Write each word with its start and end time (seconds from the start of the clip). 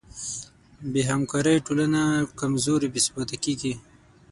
بېهمکارۍ 0.93 1.55
ټولنه 1.67 2.01
کمزورې 2.39 2.87
او 2.89 2.93
بېثباته 2.93 3.15
پاتې 3.37 3.37
کېږي. 3.43 3.73